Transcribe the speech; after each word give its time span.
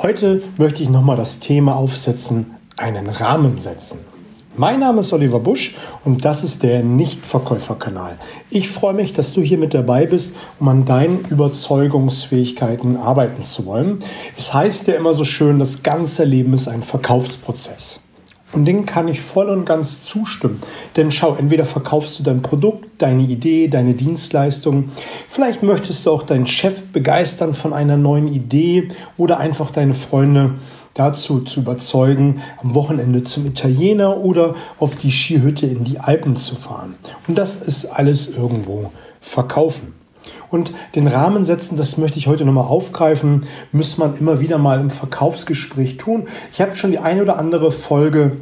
Heute 0.00 0.42
möchte 0.58 0.84
ich 0.84 0.90
nochmal 0.90 1.16
das 1.16 1.40
Thema 1.40 1.74
aufsetzen, 1.74 2.54
einen 2.76 3.08
Rahmen 3.08 3.58
setzen. 3.58 3.98
Mein 4.56 4.78
Name 4.78 5.00
ist 5.00 5.12
Oliver 5.12 5.40
Busch 5.40 5.74
und 6.04 6.24
das 6.24 6.44
ist 6.44 6.62
der 6.62 6.84
Nichtverkäuferkanal. 6.84 8.16
Ich 8.48 8.68
freue 8.68 8.94
mich, 8.94 9.12
dass 9.12 9.32
du 9.32 9.40
hier 9.40 9.58
mit 9.58 9.74
dabei 9.74 10.06
bist, 10.06 10.36
um 10.60 10.68
an 10.68 10.84
deinen 10.84 11.24
Überzeugungsfähigkeiten 11.28 12.96
arbeiten 12.96 13.42
zu 13.42 13.66
wollen. 13.66 13.98
Es 14.36 14.54
heißt 14.54 14.86
ja 14.86 14.94
immer 14.94 15.14
so 15.14 15.24
schön, 15.24 15.58
das 15.58 15.82
ganze 15.82 16.22
Leben 16.22 16.54
ist 16.54 16.68
ein 16.68 16.84
Verkaufsprozess. 16.84 17.98
Und 18.52 18.64
dem 18.64 18.86
kann 18.86 19.08
ich 19.08 19.20
voll 19.20 19.50
und 19.50 19.66
ganz 19.66 20.02
zustimmen. 20.04 20.62
Denn 20.96 21.10
schau, 21.10 21.36
entweder 21.36 21.66
verkaufst 21.66 22.18
du 22.18 22.22
dein 22.22 22.40
Produkt, 22.40 22.86
deine 22.98 23.22
Idee, 23.22 23.68
deine 23.68 23.94
Dienstleistung. 23.94 24.90
Vielleicht 25.28 25.62
möchtest 25.62 26.06
du 26.06 26.10
auch 26.10 26.22
deinen 26.22 26.46
Chef 26.46 26.82
begeistern 26.84 27.52
von 27.52 27.74
einer 27.74 27.98
neuen 27.98 28.28
Idee 28.28 28.88
oder 29.18 29.38
einfach 29.38 29.70
deine 29.70 29.94
Freunde 29.94 30.54
dazu 30.94 31.40
zu 31.40 31.60
überzeugen, 31.60 32.42
am 32.62 32.74
Wochenende 32.74 33.22
zum 33.22 33.46
Italiener 33.46 34.16
oder 34.16 34.54
auf 34.78 34.96
die 34.96 35.12
Skihütte 35.12 35.66
in 35.66 35.84
die 35.84 36.00
Alpen 36.00 36.34
zu 36.34 36.56
fahren. 36.56 36.94
Und 37.28 37.38
das 37.38 37.62
ist 37.62 37.84
alles 37.86 38.34
irgendwo 38.34 38.90
verkaufen. 39.20 39.97
Und 40.50 40.72
den 40.94 41.06
Rahmen 41.06 41.44
setzen, 41.44 41.76
das 41.76 41.98
möchte 41.98 42.18
ich 42.18 42.26
heute 42.26 42.44
nochmal 42.44 42.66
aufgreifen, 42.66 43.46
muss 43.72 43.98
man 43.98 44.14
immer 44.14 44.40
wieder 44.40 44.58
mal 44.58 44.80
im 44.80 44.90
Verkaufsgespräch 44.90 45.96
tun. 45.96 46.28
Ich 46.52 46.60
habe 46.60 46.74
schon 46.74 46.90
die 46.90 46.98
eine 46.98 47.22
oder 47.22 47.38
andere 47.38 47.72
Folge 47.72 48.32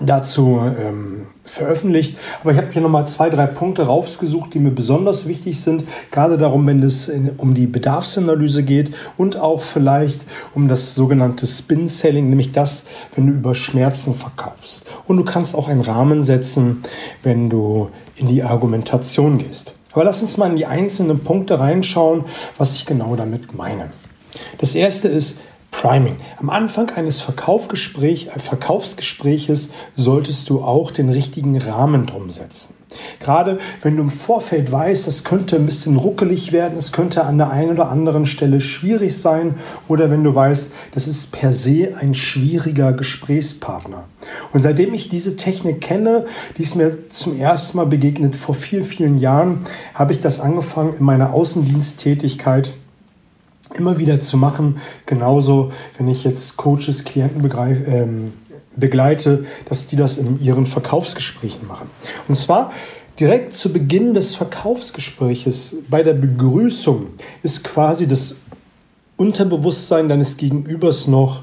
dazu 0.00 0.60
ähm, 0.60 1.26
veröffentlicht. 1.42 2.16
Aber 2.40 2.52
ich 2.52 2.58
habe 2.58 2.68
hier 2.70 2.82
nochmal 2.82 3.06
zwei, 3.06 3.30
drei 3.30 3.46
Punkte 3.46 3.82
rausgesucht, 3.82 4.54
die 4.54 4.58
mir 4.58 4.70
besonders 4.70 5.26
wichtig 5.26 5.60
sind. 5.60 5.84
Gerade 6.10 6.38
darum, 6.38 6.66
wenn 6.66 6.82
es 6.82 7.08
in, 7.08 7.30
um 7.36 7.54
die 7.54 7.66
Bedarfsanalyse 7.66 8.62
geht 8.62 8.92
und 9.16 9.36
auch 9.36 9.60
vielleicht 9.60 10.26
um 10.54 10.68
das 10.68 10.94
sogenannte 10.94 11.46
Spin-Selling, 11.46 12.28
nämlich 12.28 12.52
das, 12.52 12.86
wenn 13.14 13.26
du 13.26 13.32
über 13.32 13.54
Schmerzen 13.54 14.14
verkaufst. 14.14 14.86
Und 15.06 15.16
du 15.16 15.24
kannst 15.24 15.54
auch 15.54 15.68
einen 15.68 15.80
Rahmen 15.80 16.22
setzen, 16.22 16.82
wenn 17.22 17.50
du 17.50 17.90
in 18.16 18.28
die 18.28 18.42
Argumentation 18.42 19.38
gehst. 19.38 19.74
Aber 19.92 20.04
lass 20.04 20.22
uns 20.22 20.36
mal 20.36 20.50
in 20.50 20.56
die 20.56 20.66
einzelnen 20.66 21.20
Punkte 21.20 21.58
reinschauen, 21.58 22.24
was 22.56 22.74
ich 22.74 22.86
genau 22.86 23.16
damit 23.16 23.54
meine. 23.54 23.90
Das 24.58 24.74
erste 24.74 25.08
ist 25.08 25.40
Priming. 25.78 26.16
Am 26.38 26.50
Anfang 26.50 26.90
eines 26.90 27.20
Verkaufsgespräch, 27.20 28.30
äh, 28.34 28.40
Verkaufsgespräches 28.40 29.70
solltest 29.94 30.50
du 30.50 30.60
auch 30.60 30.90
den 30.90 31.08
richtigen 31.08 31.56
Rahmen 31.56 32.04
drum 32.04 32.30
setzen. 32.30 32.74
Gerade 33.20 33.58
wenn 33.82 33.96
du 33.96 34.02
im 34.02 34.10
Vorfeld 34.10 34.72
weißt, 34.72 35.06
das 35.06 35.22
könnte 35.22 35.54
ein 35.54 35.66
bisschen 35.66 35.96
ruckelig 35.96 36.50
werden, 36.50 36.76
es 36.76 36.90
könnte 36.90 37.24
an 37.24 37.38
der 37.38 37.50
einen 37.50 37.70
oder 37.70 37.90
anderen 37.90 38.26
Stelle 38.26 38.60
schwierig 38.60 39.16
sein 39.16 39.54
oder 39.86 40.10
wenn 40.10 40.24
du 40.24 40.34
weißt, 40.34 40.72
das 40.94 41.06
ist 41.06 41.30
per 41.30 41.52
se 41.52 41.94
ein 41.96 42.12
schwieriger 42.12 42.92
Gesprächspartner. 42.92 44.02
Und 44.52 44.62
seitdem 44.62 44.94
ich 44.94 45.08
diese 45.08 45.36
Technik 45.36 45.80
kenne, 45.80 46.24
die 46.56 46.62
ist 46.62 46.74
mir 46.74 47.08
zum 47.10 47.38
ersten 47.38 47.76
Mal 47.76 47.86
begegnet 47.86 48.34
vor 48.34 48.56
vielen, 48.56 48.82
vielen 48.84 49.18
Jahren, 49.18 49.60
habe 49.94 50.12
ich 50.12 50.18
das 50.18 50.40
angefangen 50.40 50.94
in 50.94 51.04
meiner 51.04 51.32
Außendiensttätigkeit 51.32 52.72
immer 53.74 53.98
wieder 53.98 54.20
zu 54.20 54.36
machen. 54.36 54.78
Genauso, 55.06 55.72
wenn 55.96 56.08
ich 56.08 56.24
jetzt 56.24 56.56
Coaches, 56.56 57.04
Klienten 57.04 57.42
begreife, 57.42 57.82
ähm, 57.84 58.32
begleite, 58.76 59.44
dass 59.68 59.86
die 59.86 59.96
das 59.96 60.18
in 60.18 60.40
ihren 60.40 60.66
Verkaufsgesprächen 60.66 61.66
machen. 61.66 61.90
Und 62.28 62.36
zwar 62.36 62.72
direkt 63.18 63.54
zu 63.54 63.72
Beginn 63.72 64.14
des 64.14 64.36
Verkaufsgespräches, 64.36 65.76
bei 65.90 66.02
der 66.02 66.14
Begrüßung, 66.14 67.06
ist 67.42 67.64
quasi 67.64 68.06
das 68.06 68.36
Unterbewusstsein 69.16 70.08
deines 70.08 70.36
Gegenübers 70.36 71.08
noch 71.08 71.42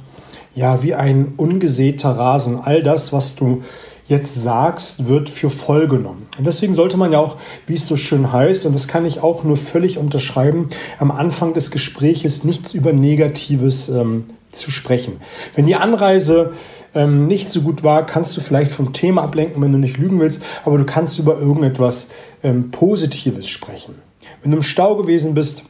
ja 0.56 0.81
wie 0.81 0.96
ein 0.96 1.34
ungesäter 1.36 2.12
Rasen. 2.12 2.59
All 2.59 2.81
das, 2.81 3.12
was 3.12 3.36
du 3.36 3.64
jetzt 4.08 4.42
sagst, 4.42 5.08
wird 5.08 5.30
für 5.30 5.50
voll 5.50 5.88
genommen. 5.88 6.28
Und 6.38 6.46
deswegen 6.46 6.74
sollte 6.74 6.97
man 6.97 7.12
ja 7.12 7.19
auch, 7.19 7.38
wie 7.68 7.74
es 7.74 7.88
so 7.88 7.97
schön 7.97 8.31
heißt, 8.31 8.66
und 8.66 8.74
das 8.74 8.88
kann 8.88 9.06
ich 9.06 9.22
auch 9.22 9.44
nur 9.44 9.57
völlig 9.57 9.97
unterschreiben, 9.97 10.68
am 11.00 11.12
Anfang 11.12 11.53
des 11.53 11.72
Gespräches 11.72 12.44
nichts 12.44 12.74
über 12.74 12.94
Negatives 12.94 13.90
ähm, 13.90 14.25
zu 14.52 14.72
sprechen. 14.72 15.19
Wenn 15.56 15.66
die 15.66 15.75
Anreise 15.75 16.53
ähm, 16.94 17.28
nicht 17.28 17.50
so 17.50 17.62
gut 17.62 17.84
war, 17.84 18.06
kannst 18.06 18.38
du 18.38 18.41
vielleicht 18.41 18.72
vom 18.72 18.94
Thema 18.94 19.24
ablenken, 19.24 19.62
wenn 19.62 19.72
du 19.72 19.80
nicht 19.80 19.97
lügen 19.97 20.19
willst, 20.19 20.41
aber 20.63 20.78
du 20.78 20.85
kannst 20.85 21.19
über 21.19 21.40
irgendetwas 21.40 22.07
ähm, 22.44 22.72
Positives 22.72 23.47
sprechen. 23.47 23.96
Wenn 24.41 24.51
du 24.51 24.57
im 24.57 24.63
Stau 24.63 24.96
gewesen 24.96 25.34
bist, 25.34 25.63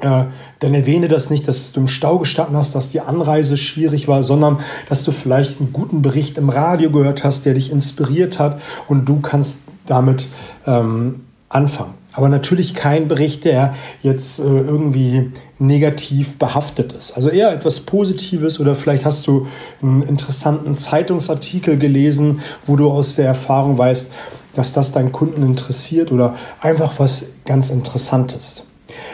äh, 0.00 0.24
dann 0.60 0.74
erwähne 0.74 1.08
das 1.08 1.30
nicht, 1.30 1.46
dass 1.46 1.72
du 1.72 1.80
im 1.80 1.86
Stau 1.86 2.18
gestanden 2.18 2.56
hast, 2.56 2.74
dass 2.74 2.88
die 2.88 3.00
Anreise 3.00 3.56
schwierig 3.56 4.08
war, 4.08 4.22
sondern 4.22 4.60
dass 4.88 5.04
du 5.04 5.12
vielleicht 5.12 5.60
einen 5.60 5.72
guten 5.72 6.02
Bericht 6.02 6.38
im 6.38 6.48
Radio 6.48 6.90
gehört 6.90 7.24
hast, 7.24 7.44
der 7.44 7.54
dich 7.54 7.70
inspiriert 7.70 8.38
hat 8.38 8.60
und 8.88 9.08
du 9.08 9.20
kannst 9.20 9.60
damit 9.86 10.28
ähm, 10.66 11.20
anfangen. 11.48 11.94
Aber 12.12 12.28
natürlich 12.28 12.74
kein 12.74 13.08
Bericht, 13.08 13.44
der 13.44 13.74
jetzt 14.02 14.38
äh, 14.38 14.44
irgendwie 14.44 15.32
negativ 15.58 16.38
behaftet 16.38 16.92
ist. 16.92 17.12
Also 17.12 17.28
eher 17.28 17.52
etwas 17.52 17.80
Positives 17.80 18.60
oder 18.60 18.74
vielleicht 18.74 19.04
hast 19.04 19.26
du 19.26 19.48
einen 19.82 20.02
interessanten 20.02 20.76
Zeitungsartikel 20.76 21.76
gelesen, 21.76 22.40
wo 22.66 22.76
du 22.76 22.88
aus 22.90 23.16
der 23.16 23.26
Erfahrung 23.26 23.76
weißt, 23.78 24.12
dass 24.54 24.72
das 24.72 24.92
deinen 24.92 25.10
Kunden 25.10 25.42
interessiert 25.42 26.12
oder 26.12 26.36
einfach 26.60 27.00
was 27.00 27.30
ganz 27.44 27.70
Interessantes. 27.70 28.62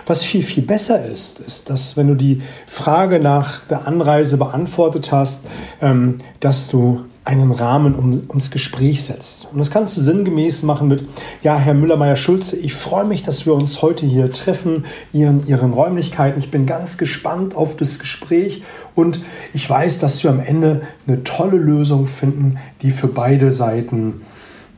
Was 0.06 0.22
viel, 0.22 0.42
viel 0.42 0.62
besser 0.62 1.04
ist, 1.04 1.40
ist, 1.40 1.70
dass 1.70 1.96
wenn 1.96 2.08
du 2.08 2.14
die 2.14 2.42
Frage 2.66 3.20
nach 3.20 3.60
der 3.66 3.86
Anreise 3.86 4.36
beantwortet 4.36 5.12
hast, 5.12 5.46
ähm, 5.80 6.18
dass 6.40 6.68
du 6.68 7.04
einen 7.24 7.52
Rahmen 7.52 7.94
um, 7.94 8.10
ums 8.30 8.50
Gespräch 8.50 9.04
setzt. 9.04 9.48
Und 9.52 9.58
das 9.58 9.70
kannst 9.70 9.96
du 9.96 10.00
sinngemäß 10.00 10.62
machen 10.62 10.88
mit, 10.88 11.04
ja, 11.42 11.56
Herr 11.56 11.74
Müller-Meyer-Schulze, 11.74 12.56
ich 12.56 12.74
freue 12.74 13.04
mich, 13.04 13.22
dass 13.22 13.46
wir 13.46 13.54
uns 13.54 13.82
heute 13.82 14.06
hier 14.06 14.32
treffen, 14.32 14.86
hier 15.12 15.28
in 15.28 15.46
Ihren 15.46 15.72
Räumlichkeiten. 15.72 16.40
Ich 16.40 16.50
bin 16.50 16.66
ganz 16.66 16.98
gespannt 16.98 17.54
auf 17.54 17.76
das 17.76 17.98
Gespräch 17.98 18.62
und 18.94 19.20
ich 19.52 19.68
weiß, 19.68 19.98
dass 19.98 20.24
wir 20.24 20.30
am 20.30 20.40
Ende 20.40 20.80
eine 21.06 21.22
tolle 21.22 21.58
Lösung 21.58 22.06
finden, 22.06 22.58
die 22.82 22.90
für 22.90 23.08
beide 23.08 23.52
Seiten, 23.52 24.22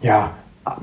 ja, 0.03 0.33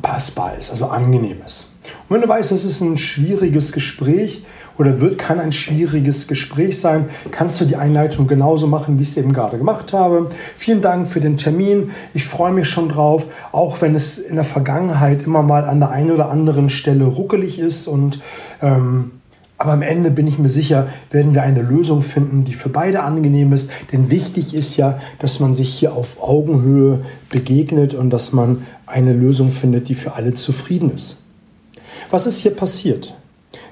passbar 0.01 0.57
ist, 0.57 0.71
also 0.71 0.87
angenehm 0.87 1.37
ist. 1.45 1.68
Und 2.07 2.15
wenn 2.15 2.21
du 2.21 2.27
weißt, 2.27 2.51
das 2.51 2.63
ist 2.63 2.81
ein 2.81 2.97
schwieriges 2.97 3.71
Gespräch 3.71 4.43
oder 4.77 4.99
wird, 4.99 5.17
kann 5.17 5.39
ein 5.39 5.51
schwieriges 5.51 6.27
Gespräch 6.27 6.79
sein, 6.79 7.05
kannst 7.31 7.59
du 7.59 7.65
die 7.65 7.75
Einleitung 7.75 8.27
genauso 8.27 8.67
machen, 8.67 8.97
wie 8.97 9.03
ich 9.03 9.09
es 9.09 9.17
eben 9.17 9.33
gerade 9.33 9.57
gemacht 9.57 9.93
habe. 9.93 10.29
Vielen 10.55 10.81
Dank 10.81 11.07
für 11.07 11.19
den 11.19 11.37
Termin. 11.37 11.91
Ich 12.13 12.25
freue 12.25 12.53
mich 12.53 12.69
schon 12.69 12.89
drauf, 12.89 13.25
auch 13.51 13.81
wenn 13.81 13.93
es 13.95 14.17
in 14.17 14.35
der 14.35 14.45
Vergangenheit 14.45 15.23
immer 15.23 15.43
mal 15.43 15.65
an 15.65 15.79
der 15.79 15.89
einen 15.89 16.11
oder 16.11 16.29
anderen 16.29 16.69
Stelle 16.69 17.05
ruckelig 17.05 17.59
ist 17.59 17.87
und 17.87 18.19
ähm, 18.61 19.11
aber 19.61 19.73
am 19.73 19.81
Ende 19.81 20.09
bin 20.09 20.25
ich 20.25 20.39
mir 20.39 20.47
sicher, 20.47 20.87
werden 21.11 21.33
wir 21.33 21.43
eine 21.43 21.61
Lösung 21.61 22.01
finden, 22.01 22.45
die 22.45 22.53
für 22.53 22.69
beide 22.69 23.03
angenehm 23.03 23.51
ist. 23.51 23.69
Denn 23.91 24.09
wichtig 24.09 24.55
ist 24.55 24.77
ja, 24.77 24.99
dass 25.19 25.41
man 25.41 25.53
sich 25.53 25.69
hier 25.69 25.93
auf 25.93 26.23
Augenhöhe 26.23 27.01
begegnet 27.29 27.93
und 27.93 28.09
dass 28.09 28.31
man 28.31 28.63
eine 28.85 29.11
Lösung 29.11 29.51
findet, 29.51 29.89
die 29.89 29.95
für 29.95 30.13
alle 30.13 30.33
zufrieden 30.33 30.91
ist. 30.91 31.17
Was 32.09 32.27
ist 32.27 32.39
hier 32.39 32.55
passiert? 32.55 33.13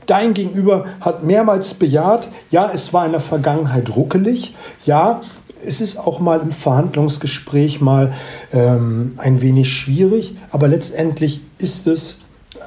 Dein 0.05 0.33
Gegenüber 0.33 0.85
hat 1.01 1.23
mehrmals 1.23 1.73
bejaht, 1.73 2.29
ja, 2.49 2.71
es 2.73 2.93
war 2.93 3.05
in 3.05 3.11
der 3.11 3.21
Vergangenheit 3.21 3.95
ruckelig, 3.95 4.55
ja, 4.85 5.21
es 5.63 5.81
ist 5.81 5.97
auch 5.97 6.19
mal 6.19 6.39
im 6.39 6.51
Verhandlungsgespräch 6.51 7.81
mal 7.81 8.13
ähm, 8.53 9.13
ein 9.17 9.41
wenig 9.41 9.71
schwierig, 9.71 10.35
aber 10.51 10.67
letztendlich 10.67 11.41
ist 11.57 11.87
es 11.87 12.19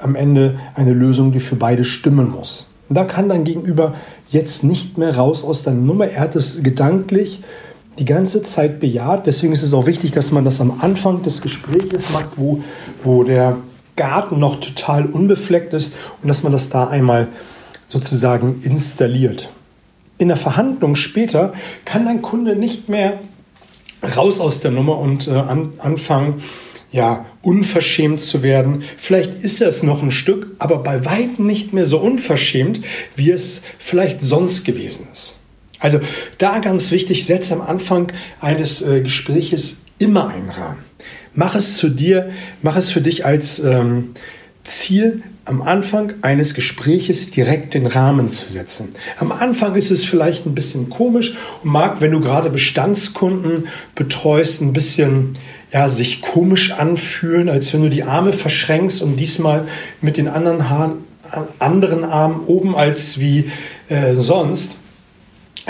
am 0.03 0.15
Ende 0.15 0.59
eine 0.75 0.93
Lösung, 0.93 1.33
die 1.33 1.41
für 1.41 1.57
beide 1.57 1.85
stimmen 1.85 2.31
muss. 2.31 2.67
Und 2.89 2.97
da 2.97 3.05
kann 3.05 3.29
dein 3.29 3.45
Gegenüber 3.45 3.95
jetzt 4.29 4.65
nicht 4.65 4.99
mehr 4.99 5.17
raus 5.17 5.45
aus 5.45 5.63
deiner 5.63 5.81
Nummer. 5.81 6.07
Er 6.07 6.21
hat 6.21 6.35
es 6.35 6.63
gedanklich 6.63 7.43
die 7.99 8.05
ganze 8.05 8.43
Zeit 8.43 8.81
bejaht. 8.81 9.27
Deswegen 9.27 9.53
ist 9.53 9.63
es 9.63 9.75
auch 9.75 9.87
wichtig, 9.87 10.11
dass 10.11 10.33
man 10.33 10.45
das 10.45 10.61
am 10.61 10.81
Anfang 10.81 11.23
des 11.23 11.41
Gesprächs 11.41 12.11
macht, 12.11 12.31
wo, 12.37 12.63
wo 13.05 13.23
der 13.23 13.59
Garten 14.01 14.39
noch 14.39 14.61
total 14.61 15.05
unbefleckt 15.05 15.75
ist 15.75 15.95
und 16.23 16.29
dass 16.29 16.43
man 16.43 16.53
das 16.53 16.71
da 16.71 16.89
einmal 16.89 17.29
sozusagen 17.89 18.61
installiert. 18.63 19.51
In 20.17 20.29
der 20.29 20.39
Verhandlung 20.39 20.95
später 20.95 21.53
kann 21.85 22.07
dein 22.07 22.23
Kunde 22.23 22.57
nicht 22.57 22.89
mehr 22.89 23.21
raus 24.17 24.41
aus 24.41 24.61
der 24.61 24.71
Nummer 24.71 24.99
und 24.99 25.29
äh, 25.29 25.33
an, 25.33 25.75
anfangen, 25.77 26.43
ja, 26.91 27.27
unverschämt 27.43 28.21
zu 28.21 28.43
werden. 28.43 28.85
Vielleicht 28.97 29.45
ist 29.45 29.61
es 29.61 29.83
noch 29.83 30.03
ein 30.03 30.13
Stück, 30.13 30.57
aber 30.59 30.79
bei 30.79 31.05
weitem 31.05 31.47
nicht 31.47 31.75
mehr 31.75 31.85
so 31.85 31.99
unverschämt, 31.99 32.81
wie 33.17 33.31
es 33.31 33.61
vielleicht 33.79 34.23
sonst 34.23 34.65
gewesen 34.65 35.09
ist. 35.13 35.37
Also 35.79 36.01
da 36.39 36.61
ganz 36.61 36.91
wichtig, 36.91 37.27
setze 37.27 37.53
am 37.53 37.61
Anfang 37.61 38.11
eines 38.41 38.81
äh, 38.81 39.03
Gespräches 39.03 39.83
immer 39.99 40.29
einen 40.29 40.49
Rahmen. 40.49 40.90
Mach 41.35 41.55
es 41.55 41.77
zu 41.77 41.89
dir, 41.89 42.31
mach 42.63 42.77
es 42.77 42.91
für 42.91 43.01
dich 43.01 43.25
als 43.25 43.61
ähm, 43.61 44.11
Ziel, 44.63 45.23
am 45.45 45.63
Anfang 45.63 46.15
eines 46.23 46.55
Gespräches 46.55 47.31
direkt 47.31 47.75
den 47.75 47.87
Rahmen 47.87 48.29
zu 48.29 48.49
setzen. 48.49 48.95
Am 49.19 49.33
Anfang 49.33 49.75
ist 49.75 49.91
es 49.91 50.05
vielleicht 50.05 50.47
ein 50.47 50.55
bisschen 50.55 50.91
komisch 50.91 51.35
und 51.63 51.73
mag, 51.73 52.01
wenn 52.01 52.13
du 52.13 52.21
gerade 52.21 52.51
Bestandskunden 52.51 53.67
betreust, 53.95 54.61
ein 54.61 54.73
bisschen 54.73 55.39
ja, 55.73 55.89
sich 55.89 56.21
komisch 56.21 56.73
anfühlen, 56.73 57.49
als 57.49 57.73
wenn 57.73 57.83
du 57.83 57.91
die 57.91 58.05
Arme 58.05 58.33
verschränkst 58.33 59.03
und 59.03 59.17
diesmal 59.17 59.67
mit 60.01 60.17
den 60.17 60.29
anderen, 60.29 60.69
Haaren, 60.69 61.05
anderen 61.59 62.05
Armen 62.05 62.45
oben 62.47 62.77
als 62.77 63.19
wie 63.19 63.51
äh, 63.89 64.15
sonst. 64.15 64.77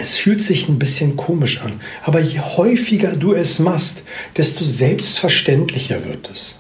Es 0.01 0.17
fühlt 0.17 0.43
sich 0.43 0.67
ein 0.67 0.79
bisschen 0.79 1.19
komisch 1.19 1.61
an. 1.61 1.75
Aber 2.03 2.21
je 2.21 2.41
häufiger 2.41 3.17
du 3.17 3.35
es 3.35 3.59
machst, 3.59 4.05
desto 4.35 4.65
selbstverständlicher 4.65 6.07
wird 6.07 6.31
es. 6.33 6.57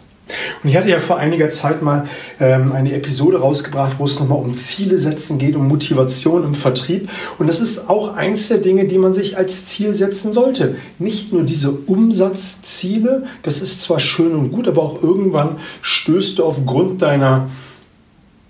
Und 0.62 0.68
ich 0.68 0.76
hatte 0.76 0.90
ja 0.90 1.00
vor 1.00 1.16
einiger 1.16 1.48
Zeit 1.48 1.80
mal 1.80 2.06
ähm, 2.38 2.70
eine 2.72 2.92
Episode 2.92 3.40
rausgebracht, 3.40 3.96
wo 3.98 4.04
es 4.04 4.20
nochmal 4.20 4.38
um 4.38 4.54
Ziele 4.54 4.98
setzen 4.98 5.38
geht, 5.38 5.56
um 5.56 5.66
Motivation 5.68 6.44
im 6.44 6.52
Vertrieb. 6.52 7.08
Und 7.38 7.46
das 7.46 7.62
ist 7.62 7.88
auch 7.88 8.14
eins 8.14 8.48
der 8.48 8.58
Dinge, 8.58 8.84
die 8.84 8.98
man 8.98 9.14
sich 9.14 9.38
als 9.38 9.64
Ziel 9.64 9.94
setzen 9.94 10.32
sollte. 10.32 10.76
Nicht 10.98 11.32
nur 11.32 11.42
diese 11.42 11.70
Umsatzziele, 11.70 13.24
das 13.42 13.62
ist 13.62 13.80
zwar 13.80 14.00
schön 14.00 14.34
und 14.34 14.52
gut, 14.52 14.68
aber 14.68 14.82
auch 14.82 15.02
irgendwann 15.02 15.56
stößt 15.80 16.38
du 16.38 16.44
aufgrund 16.44 17.00
deiner, 17.00 17.48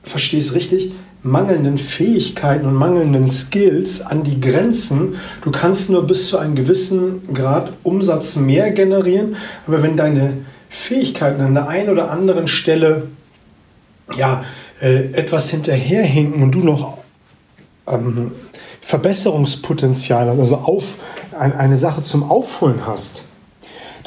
verstehst 0.03 0.57
richtig, 0.57 0.93
mangelnden 1.23 1.77
Fähigkeiten 1.79 2.67
und 2.67 2.75
mangelnden 2.75 3.29
Skills 3.29 4.01
an 4.01 4.25
die 4.25 4.41
Grenzen. 4.41 5.17
Du 5.43 5.51
kannst 5.51 5.91
nur 5.91 6.07
bis 6.07 6.29
zu 6.29 6.39
einem 6.39 6.55
gewissen 6.55 7.35
Grad 7.35 7.73
Umsatz 7.83 8.37
mehr 8.37 8.71
generieren, 8.71 9.37
aber 9.67 9.83
wenn 9.83 9.97
deine 9.97 10.39
Fähigkeiten 10.71 11.41
an 11.43 11.55
der 11.55 11.69
einen 11.69 11.91
oder 11.91 12.11
anderen 12.11 12.49
Stelle 12.49 13.09
ja, 14.17 14.45
äh, 14.81 15.13
etwas 15.13 15.51
hinterherhinken 15.51 16.43
und 16.43 16.53
du 16.53 16.61
noch 16.61 16.99
ähm, 17.87 18.33
Verbesserungspotenzial, 18.81 20.29
also 20.29 20.57
auf, 20.57 20.97
ein, 21.39 21.53
eine 21.55 21.77
Sache 21.77 22.03
zum 22.03 22.23
Aufholen 22.25 22.87
hast, 22.87 23.25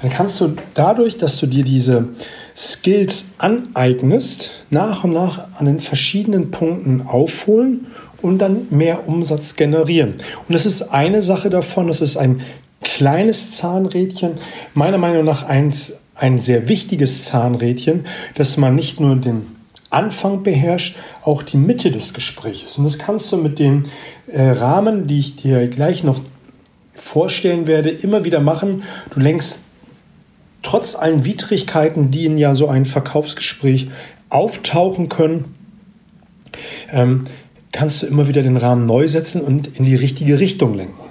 dann 0.01 0.09
kannst 0.09 0.42
du 0.42 0.56
dadurch, 0.74 1.18
dass 1.18 1.38
du 1.38 1.48
dir 1.48 1.63
diese 1.63 2.09
Skills 2.56 3.32
aneignest, 3.38 4.52
nach 4.70 5.04
und 5.04 5.14
nach 5.14 5.48
an 5.60 5.66
den 5.66 5.80
verschiedenen 5.80 6.52
Punkten 6.52 7.02
aufholen 7.02 7.88
und 8.22 8.38
dann 8.40 8.68
mehr 8.70 9.08
Umsatz 9.08 9.56
generieren. 9.56 10.16
Und 10.48 10.54
das 10.54 10.66
ist 10.66 10.84
eine 10.94 11.22
Sache 11.22 11.50
davon, 11.50 11.88
das 11.88 12.02
ist 12.02 12.18
ein 12.18 12.42
kleines 12.82 13.52
Zahnrädchen, 13.52 14.34
meiner 14.74 14.98
Meinung 14.98 15.26
nach 15.26 15.46
eins 15.46 16.00
ein 16.16 16.38
sehr 16.38 16.68
wichtiges 16.68 17.26
Zahnrädchen, 17.26 18.06
dass 18.36 18.58
man 18.58 18.76
nicht 18.76 19.00
nur 19.00 19.16
den 19.16 19.48
Anfang 19.90 20.44
beherrscht, 20.44 20.98
auch 21.24 21.44
die 21.44 21.58
Mitte 21.58 21.92
des 21.92 22.14
Gesprächs. 22.14 22.78
Und 22.78 22.84
das 22.84 23.00
kannst 23.00 23.32
du 23.32 23.38
mit 23.38 23.60
den 23.60 23.86
äh, 24.28 24.42
Rahmen, 24.50 25.08
die 25.08 25.20
ich 25.20 25.36
dir 25.36 25.68
gleich 25.68 26.04
noch 26.04 26.20
vorstellen 26.96 27.68
werde, 27.68 27.90
immer 27.90 28.24
wieder 28.26 28.40
machen. 28.40 28.84
Du 29.12 29.20
lenkst 29.20 29.66
trotz 30.63 30.95
allen 30.95 31.25
Widrigkeiten, 31.25 32.10
die 32.10 32.25
in 32.25 32.38
ja 32.38 32.56
so 32.56 32.68
ein 32.68 32.86
Verkaufsgespräch 32.86 33.89
auftauchen 34.30 35.10
können, 35.10 35.54
ähm, 36.92 37.25
kannst 37.71 38.01
du 38.01 38.07
immer 38.07 38.27
wieder 38.27 38.42
den 38.42 38.57
Rahmen 38.57 38.86
neu 38.86 39.07
setzen 39.07 39.42
und 39.42 39.68
in 39.77 39.86
die 39.86 39.95
richtige 39.95 40.39
Richtung 40.39 40.74
lenken. 40.74 41.04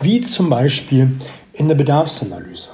Wie 0.00 0.20
zum 0.20 0.50
Beispiel 0.50 1.12
in 1.52 1.68
der 1.68 1.74
Bedarfsanalyse. 1.74 2.68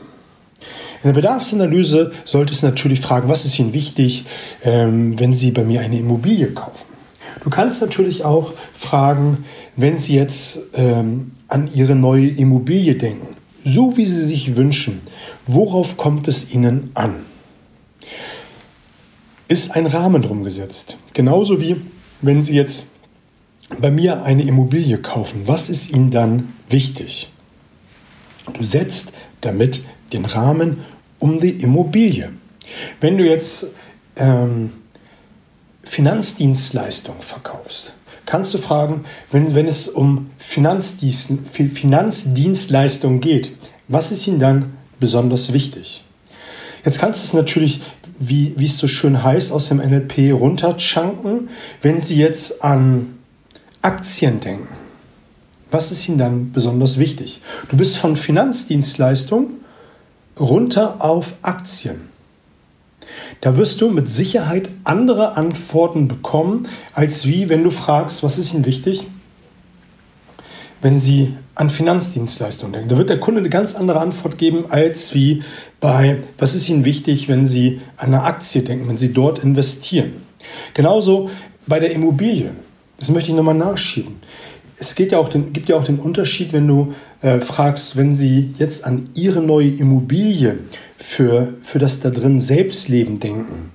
In 1.03 1.09
der 1.09 1.21
Bedarfsanalyse 1.21 2.13
sollte 2.25 2.53
es 2.53 2.63
natürlich 2.63 3.01
fragen, 3.01 3.29
was 3.29 3.45
ist 3.45 3.59
Ihnen 3.59 3.75
wichtig, 3.75 4.27
ähm, 4.65 5.19
wenn 5.21 5.35
Sie 5.35 5.51
bei 5.51 5.65
mir 5.65 5.81
eine 5.81 5.99
Immobilie 5.99 6.49
kaufen. 6.49 6.87
Du 7.45 7.51
kannst 7.51 7.81
natürlich 7.81 8.25
auch 8.25 8.55
fragen, 8.77 9.45
wenn 9.77 9.99
Sie 9.99 10.17
jetzt 10.17 10.71
ähm, 10.75 11.33
an 11.49 11.71
Ihre 11.73 11.95
neue 11.95 12.29
Immobilie 12.29 12.97
denken, 12.97 13.36
so 13.67 13.97
wie 13.97 14.07
Sie 14.07 14.25
sich 14.25 14.55
wünschen, 14.55 15.03
worauf 15.45 15.97
kommt 15.97 16.29
es 16.29 16.55
Ihnen 16.55 16.93
an? 16.95 17.17
Ist 19.49 19.75
ein 19.75 19.87
Rahmen 19.87 20.23
drum 20.23 20.45
gesetzt. 20.45 20.97
Genauso 21.15 21.61
wie 21.61 21.77
wenn 22.23 22.43
Sie 22.43 22.55
jetzt 22.55 22.93
bei 23.81 23.91
mir 23.91 24.23
eine 24.23 24.45
Immobilie 24.45 24.99
kaufen, 24.99 25.43
was 25.47 25.69
ist 25.69 25.91
Ihnen 25.91 26.13
dann 26.13 26.55
wichtig? 26.71 27.33
Du 28.53 28.63
setzt 28.63 29.13
damit 29.41 29.85
den 30.13 30.25
Rahmen 30.25 30.79
um 31.19 31.41
die 31.41 31.51
Immobilie. 31.51 32.31
Wenn 33.01 33.19
du 33.19 33.25
jetzt 33.25 33.75
ähm, 34.15 34.73
Finanzdienstleistungen 35.83 37.21
verkaufst, 37.21 37.96
kannst 38.27 38.53
du 38.53 38.59
fragen, 38.59 39.05
wenn, 39.33 39.55
wenn 39.55 39.67
es 39.67 39.89
um 39.89 40.31
Finanzdienst, 40.39 41.33
Finanzdienstleistungen 41.53 43.21
geht, 43.21 43.53
was 43.89 44.13
ist 44.13 44.27
ihnen 44.27 44.41
dann 44.41 44.75
besonders 45.01 45.53
wichtig? 45.53 46.05
Jetzt 46.85 46.99
kannst 46.99 47.23
du 47.23 47.27
es 47.27 47.35
natürlich, 47.35 47.81
wie, 48.19 48.55
wie 48.57 48.67
es 48.67 48.79
so 48.79 48.89
schön 48.89 49.23
heißt, 49.23 49.53
aus 49.53 49.69
dem 49.69 49.79
NLP 49.79 50.33
runterschanken, 50.33 51.49
wenn 51.83 52.01
sie 52.01 52.17
jetzt 52.17 52.63
an 52.63 53.19
Aktien 53.83 54.41
denken. 54.41 54.69
Was 55.71 55.91
ist 55.91 56.09
ihnen 56.09 56.19
dann 56.19 56.53
besonders 56.53 56.99
wichtig? 56.99 57.41
Du 57.69 57.77
bist 57.77 57.97
von 57.97 58.17
Finanzdienstleistungen 58.17 59.61
runter 60.39 60.97
auf 61.05 61.35
Aktien. 61.43 62.09
Da 63.41 63.57
wirst 63.57 63.81
du 63.81 63.91
mit 63.91 64.11
Sicherheit 64.11 64.71
andere 64.85 65.37
Antworten 65.37 66.09
bekommen, 66.09 66.69
als 66.93 67.27
wie 67.27 67.49
wenn 67.49 67.63
du 67.65 67.71
fragst, 67.71 68.23
was 68.23 68.39
ist 68.39 68.55
Ihnen 68.55 68.67
wichtig, 68.67 69.07
wenn 70.83 70.99
Sie 70.99 71.35
an 71.55 71.71
Finanzdienstleistungen 71.71 72.73
denken. 72.73 72.89
Da 72.89 72.99
wird 72.99 73.11
der 73.11 73.21
Kunde 73.21 73.41
eine 73.41 73.49
ganz 73.49 73.75
andere 73.75 74.01
Antwort 74.01 74.39
geben, 74.39 74.67
als 74.69 75.15
wie 75.15 75.43
bei, 75.81 76.19
was 76.39 76.55
ist 76.55 76.69
Ihnen 76.69 76.85
wichtig, 76.85 77.29
wenn 77.29 77.47
Sie 77.47 77.81
an 77.97 78.09
eine 78.09 78.23
Aktie 78.25 78.63
denken, 78.63 78.89
wenn 78.89 78.99
Sie 78.99 79.13
dort 79.13 79.39
investieren. 79.39 80.13
Genauso 80.75 81.31
bei 81.67 81.81
der 81.81 81.93
Immobilie. 81.93 82.53
Das 82.99 83.11
möchte 83.11 83.31
ich 83.31 83.37
nochmal 83.37 83.55
nachschieben 83.55 84.17
es 84.79 84.95
geht 84.95 85.13
ja 85.13 85.19
auch 85.19 85.29
den, 85.29 85.53
gibt 85.53 85.69
ja 85.69 85.77
auch 85.77 85.85
den 85.85 85.99
Unterschied, 85.99 86.53
wenn 86.53 86.67
du 86.67 86.93
äh, 87.23 87.41
fragst, 87.41 87.97
wenn 87.97 88.15
Sie 88.15 88.55
jetzt 88.59 88.85
an 88.85 89.09
Ihre 89.15 89.41
neue 89.41 89.69
Immobilie 89.69 90.59
für, 90.99 91.55
für 91.63 91.79
das 91.79 92.01
da 92.01 92.11
drin 92.11 92.41
Selbstleben 92.41 93.21
denken, 93.21 93.71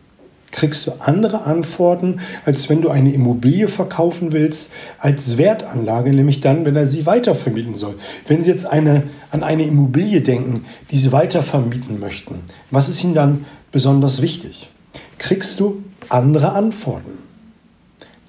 kriegst 0.51 0.85
du 0.85 0.91
andere 0.99 1.43
Antworten, 1.43 2.19
als 2.45 2.69
wenn 2.69 2.81
du 2.81 2.89
eine 2.89 3.13
Immobilie 3.13 3.67
verkaufen 3.67 4.33
willst 4.33 4.73
als 4.97 5.37
Wertanlage, 5.37 6.11
nämlich 6.11 6.41
dann, 6.41 6.65
wenn 6.65 6.75
er 6.75 6.87
sie 6.87 7.05
weitervermieten 7.05 7.75
soll. 7.75 7.95
Wenn 8.27 8.43
Sie 8.43 8.51
jetzt 8.51 8.65
eine, 8.65 9.03
an 9.31 9.43
eine 9.43 9.63
Immobilie 9.63 10.21
denken, 10.21 10.65
die 10.91 10.97
Sie 10.97 11.11
weitervermieten 11.13 11.99
möchten, 11.99 12.41
was 12.69 12.89
ist 12.89 13.03
Ihnen 13.03 13.13
dann 13.13 13.45
besonders 13.71 14.21
wichtig? 14.21 14.69
Kriegst 15.17 15.59
du 15.61 15.83
andere 16.11 16.53
Antworten. 16.53 17.17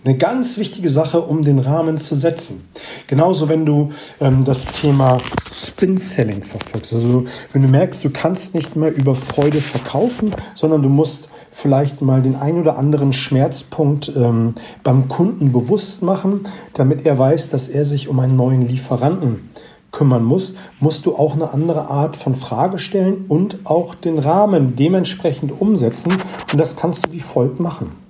Eine 0.04 0.16
ganz 0.18 0.58
wichtige 0.58 0.88
Sache, 0.88 1.20
um 1.20 1.44
den 1.44 1.60
Rahmen 1.60 1.96
zu 1.96 2.16
setzen. 2.16 2.68
Genauso, 3.06 3.48
wenn 3.48 3.64
du 3.64 3.90
ähm, 4.20 4.42
das 4.42 4.66
Thema 4.66 5.18
Spin-Selling 5.48 6.42
verfolgst. 6.42 6.92
Also, 6.92 7.24
wenn 7.52 7.62
du 7.62 7.68
merkst, 7.68 8.04
du 8.04 8.10
kannst 8.10 8.56
nicht 8.56 8.74
mehr 8.74 8.92
über 8.92 9.14
Freude 9.14 9.60
verkaufen, 9.60 10.34
sondern 10.56 10.82
du 10.82 10.88
musst 10.88 11.28
vielleicht 11.52 12.02
mal 12.02 12.20
den 12.20 12.34
ein 12.34 12.58
oder 12.58 12.78
anderen 12.78 13.12
Schmerzpunkt 13.12 14.10
ähm, 14.16 14.54
beim 14.82 15.06
Kunden 15.06 15.52
bewusst 15.52 16.02
machen, 16.02 16.48
damit 16.74 17.06
er 17.06 17.16
weiß, 17.16 17.50
dass 17.50 17.68
er 17.68 17.84
sich 17.84 18.08
um 18.08 18.18
einen 18.18 18.34
neuen 18.34 18.62
Lieferanten 18.62 19.50
kümmern 19.92 20.24
muss, 20.24 20.56
musst 20.80 21.06
du 21.06 21.14
auch 21.14 21.34
eine 21.34 21.52
andere 21.52 21.88
Art 21.88 22.16
von 22.16 22.34
Frage 22.34 22.80
stellen 22.80 23.26
und 23.28 23.60
auch 23.64 23.94
den 23.94 24.18
Rahmen 24.18 24.74
dementsprechend 24.74 25.60
umsetzen. 25.60 26.12
Und 26.50 26.58
das 26.58 26.74
kannst 26.74 27.06
du 27.06 27.12
wie 27.12 27.20
folgt 27.20 27.60
machen. 27.60 28.01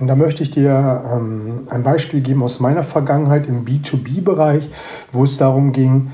Und 0.00 0.06
da 0.06 0.16
möchte 0.16 0.42
ich 0.42 0.50
dir 0.50 1.04
ähm, 1.14 1.66
ein 1.68 1.82
Beispiel 1.82 2.22
geben 2.22 2.42
aus 2.42 2.58
meiner 2.58 2.82
Vergangenheit 2.82 3.46
im 3.46 3.66
B2B-Bereich, 3.66 4.70
wo 5.12 5.24
es 5.24 5.36
darum 5.36 5.72
ging, 5.72 6.10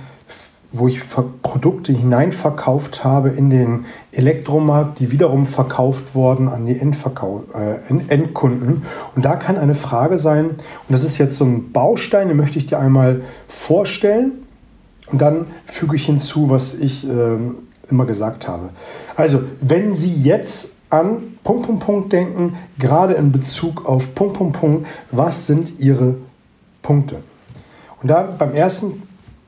wo 0.73 0.89
ich 0.89 1.01
Produkte 1.43 1.93
hineinverkauft 1.93 3.05
habe 3.05 3.29
in 3.29 3.49
den 3.49 3.87
Elektromarkt, 4.13 4.99
die 4.99 5.13
wiederum 5.13 5.47
verkauft 5.47 6.17
wurden 6.17 6.49
an 6.49 6.67
die 6.67 6.79
Endverkau 6.79 7.45
äh, 7.55 7.79
Endkunden. 8.09 8.83
Und 9.15 9.25
da 9.25 9.37
kann 9.37 9.57
eine 9.57 9.77
Frage 9.77 10.19
sein, 10.19 10.47
und 10.51 10.59
das 10.89 11.05
ist 11.05 11.19
jetzt 11.19 11.37
so 11.39 11.45
ein 11.45 11.71
Baustein, 11.73 12.27
den 12.27 12.37
möchte 12.37 12.59
ich 12.59 12.67
dir 12.67 12.81
einmal 12.81 13.23
vorstellen 13.47 14.33
und 15.13 15.23
dann 15.23 15.47
füge 15.65 15.95
ich 15.95 16.07
hinzu, 16.07 16.51
was 16.51 16.75
ich 16.75 17.09
äh, 17.09 17.37
immer 17.89 18.05
gesagt 18.05 18.49
habe. 18.49 18.71
Also, 19.15 19.43
wenn 19.61 19.95
Sie 19.95 20.13
jetzt 20.13 20.76
an 20.91 21.39
Punkt, 21.43 21.67
Punkt, 21.67 21.85
Punkt 21.85 22.13
denken, 22.13 22.57
gerade 22.79 23.15
in 23.15 23.33
Bezug 23.33 23.87
auf 23.87 24.15
Punkt, 24.15 24.37
Punkt, 24.37 24.59
Punkt, 24.59 24.87
was 25.11 25.47
sind 25.47 25.81
Ihre 25.81 26.17
Punkte? 26.83 27.17
Und 28.03 28.09
da 28.09 28.23
beim 28.23 28.53
ersten 28.53 29.03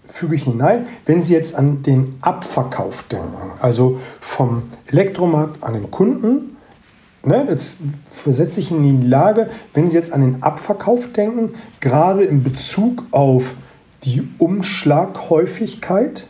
füge 0.06 0.34
ich 0.34 0.44
hinein, 0.44 0.86
wenn 1.06 1.22
Sie 1.22 1.34
jetzt 1.34 1.54
an 1.54 1.82
den 1.82 2.16
Abverkauf 2.20 3.02
denken, 3.02 3.52
also 3.60 4.00
vom 4.20 4.64
Elektromarkt 4.86 5.62
an 5.62 5.74
den 5.74 5.90
Kunden, 5.90 6.56
ne, 7.24 7.46
jetzt 7.48 7.78
versetze 8.10 8.60
ich 8.60 8.70
in 8.70 8.82
die 8.82 9.06
Lage, 9.06 9.50
wenn 9.74 9.90
Sie 9.90 9.96
jetzt 9.96 10.12
an 10.12 10.22
den 10.22 10.42
Abverkauf 10.42 11.12
denken, 11.12 11.54
gerade 11.80 12.24
in 12.24 12.42
Bezug 12.42 13.04
auf 13.10 13.54
die 14.04 14.26
Umschlaghäufigkeit, 14.38 16.26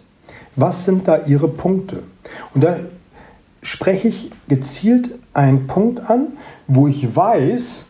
was 0.57 0.85
sind 0.85 1.07
da 1.07 1.19
Ihre 1.27 1.49
Punkte? 1.49 2.03
Und 2.55 2.65
da 2.65 2.79
spreche 3.69 4.09
ich 4.09 4.31
gezielt 4.49 5.11
einen 5.35 5.67
Punkt 5.67 6.09
an, 6.09 6.29
wo 6.69 6.87
ich 6.87 7.15
weiß, 7.15 7.87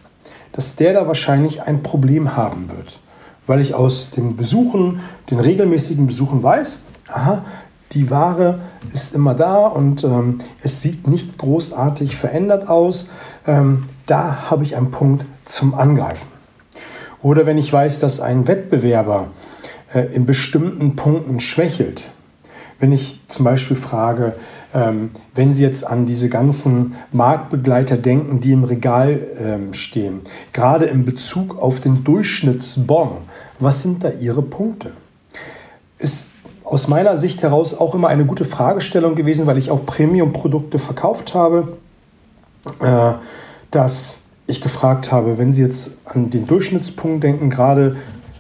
dass 0.51 0.75
der 0.75 0.93
da 0.93 1.07
wahrscheinlich 1.07 1.63
ein 1.63 1.85
Problem 1.85 2.37
haben 2.37 2.69
wird. 2.69 2.99
Weil 3.47 3.61
ich 3.61 3.75
aus 3.75 4.11
den 4.11 4.37
Besuchen, 4.37 5.01
den 5.31 5.39
regelmäßigen 5.39 6.09
Besuchen 6.09 6.43
weiß, 6.43 6.81
aha, 7.07 7.45
die 7.93 8.11
Ware 8.11 8.59
ist 8.93 9.15
immer 9.15 9.35
da 9.35 9.69
und 9.69 10.03
ähm, 10.03 10.41
es 10.65 10.83
sieht 10.83 11.07
nicht 11.07 11.39
großartig 11.39 12.17
verändert 12.17 12.69
aus. 12.69 13.09
Ähm, 13.47 13.85
da 14.07 14.51
habe 14.51 14.65
ich 14.65 14.75
einen 14.75 14.91
Punkt 14.91 15.25
zum 15.45 15.77
Angreifen. 15.77 16.27
Oder 17.23 17.47
wenn 17.47 17.57
ich 17.57 17.73
weiß, 17.73 18.01
dass 18.01 18.21
ein 18.21 18.49
Wettbewerber 18.49 19.29
äh, 19.95 20.01
in 20.13 20.27
bestimmten 20.27 20.97
Punkten 20.97 21.39
schwächelt. 21.39 22.11
Wenn 22.81 22.93
ich 22.93 23.21
zum 23.27 23.45
Beispiel 23.45 23.77
frage, 23.77 24.37
ähm, 24.73 25.11
wenn 25.35 25.53
Sie 25.53 25.65
jetzt 25.65 25.87
an 25.87 26.07
diese 26.07 26.29
ganzen 26.29 26.95
Marktbegleiter 27.11 27.97
denken, 27.97 28.41
die 28.41 28.53
im 28.53 28.65
Regal 28.65 29.21
ähm, 29.39 29.73
stehen, 29.75 30.21
gerade 30.53 30.85
in 30.85 31.05
Bezug 31.05 31.61
auf 31.61 31.81
den 31.81 32.05
Durchschnittsbon, 32.05 33.19
was 33.59 33.83
sind 33.83 34.05
da 34.05 34.11
Ihre 34.11 34.43
Punkte? 34.43 34.93
Ist 35.99 36.29
aus 36.63 36.87
meiner 36.87 37.17
Sicht 37.17 37.43
heraus 37.43 37.75
auch 37.75 37.95
immer 37.95 38.09
eine 38.09 38.27
gute 38.27 38.45
Fragestellung 38.45 39.15
gewesen, 39.15 39.47
weil 39.47 39.59
ich 39.59 39.71
auch 39.71 39.85
Premium-Produkte 39.85 40.79
verkauft 40.79 41.35
habe, 41.35 41.79
äh, 42.81 43.15
dass 43.71 44.23
ich 44.47 44.61
gefragt 44.61 45.11
habe, 45.11 45.39
wenn 45.39 45.53
Sie 45.53 45.63
jetzt 45.63 45.97
an 46.05 46.31
den 46.31 46.47
Durchschnittspunkt 46.47 47.25
denken, 47.25 47.51
gerade 47.51 47.97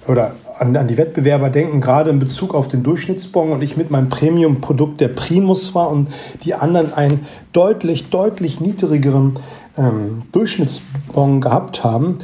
oder 0.06 0.34
an, 0.58 0.76
an, 0.76 0.88
die 0.88 0.96
Wettbewerber 0.96 1.50
denken, 1.50 1.80
gerade 1.80 2.10
in 2.10 2.18
Bezug 2.18 2.54
auf 2.54 2.68
den 2.68 2.82
Durchschnittsbon 2.82 3.52
und 3.52 3.62
ich 3.62 3.76
mit 3.76 3.90
meinem 3.90 4.08
Premium-Produkt 4.08 5.00
der 5.00 5.08
Primus 5.08 5.74
war 5.74 5.90
und 5.90 6.08
die 6.44 6.54
anderen 6.54 6.92
einen 6.92 7.26
deutlich, 7.52 8.10
deutlich 8.10 8.60
niedrigeren 8.60 9.38
ähm, 9.76 10.22
Durchschnittsbon 10.32 11.40
gehabt 11.40 11.84
haben 11.84 12.18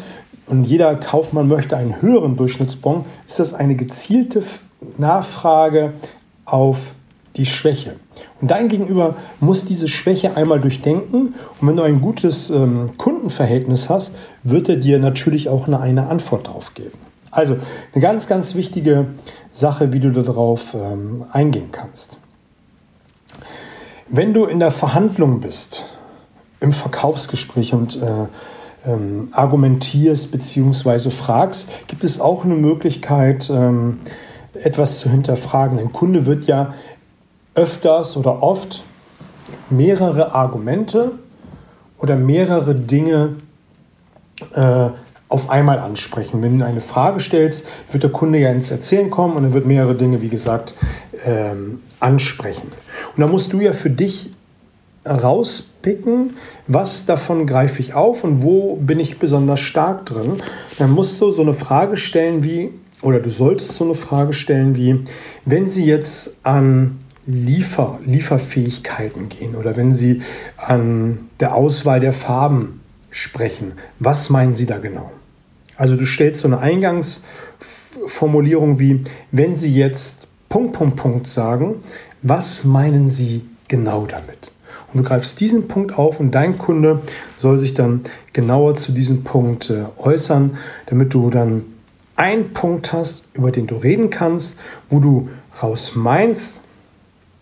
und 0.46 0.64
jeder 0.64 0.94
Kaufmann 0.96 1.48
möchte 1.48 1.76
einen 1.76 2.02
höheren 2.02 2.36
Durchschnittsbon, 2.36 3.04
ist 3.26 3.38
das 3.38 3.54
eine 3.54 3.76
gezielte 3.76 4.42
Nachfrage 4.98 5.94
auf 6.44 6.92
die 7.36 7.46
Schwäche. 7.46 7.96
Und 8.40 8.50
dein 8.50 8.68
Gegenüber 8.68 9.16
muss 9.40 9.64
diese 9.64 9.88
Schwäche 9.88 10.36
einmal 10.36 10.60
durchdenken. 10.60 11.34
Und 11.60 11.68
wenn 11.68 11.76
du 11.76 11.82
ein 11.82 12.00
gutes 12.00 12.50
ähm, 12.50 12.90
Kundenverhältnis 12.96 13.88
hast, 13.88 14.14
wird 14.44 14.68
er 14.68 14.76
dir 14.76 14.98
natürlich 14.98 15.48
auch 15.48 15.66
eine, 15.66 15.80
eine 15.80 16.06
Antwort 16.08 16.46
darauf 16.46 16.74
geben. 16.74 16.98
Also 17.34 17.58
eine 17.92 18.00
ganz, 18.00 18.28
ganz 18.28 18.54
wichtige 18.54 19.06
Sache, 19.52 19.92
wie 19.92 20.00
du 20.00 20.10
darauf 20.12 20.74
ähm, 20.74 21.24
eingehen 21.32 21.70
kannst. 21.72 22.16
Wenn 24.08 24.32
du 24.32 24.44
in 24.44 24.60
der 24.60 24.70
Verhandlung 24.70 25.40
bist, 25.40 25.86
im 26.60 26.72
Verkaufsgespräch 26.72 27.74
und 27.74 28.00
äh, 28.00 28.26
ähm, 28.86 29.28
argumentierst 29.32 30.30
bzw. 30.30 31.10
fragst, 31.10 31.70
gibt 31.88 32.04
es 32.04 32.20
auch 32.20 32.44
eine 32.44 32.54
Möglichkeit, 32.54 33.50
ähm, 33.50 34.00
etwas 34.54 35.00
zu 35.00 35.10
hinterfragen. 35.10 35.78
Ein 35.78 35.92
Kunde 35.92 36.26
wird 36.26 36.46
ja 36.46 36.74
öfters 37.54 38.16
oder 38.16 38.42
oft 38.42 38.84
mehrere 39.70 40.34
Argumente 40.34 41.12
oder 41.98 42.16
mehrere 42.16 42.74
Dinge 42.74 43.36
äh, 44.52 44.90
auf 45.34 45.50
einmal 45.50 45.80
ansprechen. 45.80 46.42
Wenn 46.42 46.60
du 46.60 46.64
eine 46.64 46.80
Frage 46.80 47.18
stellst, 47.18 47.66
wird 47.90 48.04
der 48.04 48.10
Kunde 48.12 48.38
ja 48.38 48.50
ins 48.50 48.70
Erzählen 48.70 49.10
kommen 49.10 49.34
und 49.36 49.42
er 49.42 49.52
wird 49.52 49.66
mehrere 49.66 49.96
Dinge, 49.96 50.22
wie 50.22 50.28
gesagt, 50.28 50.74
ähm, 51.26 51.80
ansprechen. 51.98 52.68
Und 53.16 53.20
da 53.20 53.26
musst 53.26 53.52
du 53.52 53.58
ja 53.58 53.72
für 53.72 53.90
dich 53.90 54.30
rauspicken, 55.04 56.36
was 56.68 57.04
davon 57.04 57.48
greife 57.48 57.80
ich 57.80 57.94
auf 57.94 58.22
und 58.22 58.44
wo 58.44 58.76
bin 58.76 59.00
ich 59.00 59.18
besonders 59.18 59.58
stark 59.58 60.06
drin. 60.06 60.40
Dann 60.78 60.92
musst 60.92 61.20
du 61.20 61.32
so 61.32 61.42
eine 61.42 61.52
Frage 61.52 61.96
stellen 61.96 62.44
wie, 62.44 62.70
oder 63.02 63.18
du 63.18 63.28
solltest 63.28 63.72
so 63.72 63.82
eine 63.82 63.94
Frage 63.94 64.34
stellen 64.34 64.76
wie, 64.76 65.00
wenn 65.44 65.66
Sie 65.66 65.84
jetzt 65.84 66.36
an 66.44 66.98
Liefer, 67.26 67.98
Lieferfähigkeiten 68.04 69.30
gehen 69.30 69.56
oder 69.56 69.76
wenn 69.76 69.92
Sie 69.92 70.22
an 70.56 71.28
der 71.40 71.56
Auswahl 71.56 71.98
der 71.98 72.12
Farben 72.12 72.82
sprechen, 73.10 73.72
was 73.98 74.30
meinen 74.30 74.54
Sie 74.54 74.66
da 74.66 74.78
genau? 74.78 75.10
Also 75.76 75.96
du 75.96 76.06
stellst 76.06 76.40
so 76.40 76.48
eine 76.48 76.58
Eingangsformulierung 76.58 78.78
wie, 78.78 79.04
wenn 79.32 79.56
Sie 79.56 79.74
jetzt 79.74 80.28
Punkt, 80.48 80.74
Punkt, 80.74 80.96
Punkt 80.96 81.26
sagen, 81.26 81.80
was 82.22 82.64
meinen 82.64 83.10
Sie 83.10 83.44
genau 83.68 84.06
damit? 84.06 84.50
Und 84.92 85.02
du 85.02 85.08
greifst 85.08 85.40
diesen 85.40 85.66
Punkt 85.66 85.98
auf 85.98 86.20
und 86.20 86.30
dein 86.30 86.58
Kunde 86.58 87.00
soll 87.36 87.58
sich 87.58 87.74
dann 87.74 88.02
genauer 88.32 88.76
zu 88.76 88.92
diesem 88.92 89.24
Punkt 89.24 89.70
äh, 89.70 89.86
äußern, 89.98 90.56
damit 90.86 91.12
du 91.14 91.30
dann 91.30 91.64
einen 92.14 92.52
Punkt 92.52 92.92
hast, 92.92 93.24
über 93.34 93.50
den 93.50 93.66
du 93.66 93.74
reden 93.74 94.10
kannst, 94.10 94.56
wo 94.88 95.00
du 95.00 95.30
raus 95.60 95.96
meinst, 95.96 96.60